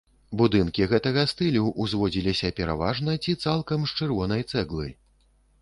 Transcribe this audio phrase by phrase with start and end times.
[0.39, 4.91] Будынкі гэтага стылю ўзводзіліся пераважна ці цалкам з чырвонай цэглы.